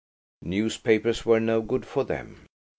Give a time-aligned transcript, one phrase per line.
[0.41, 2.47] Newspapers were no good for them.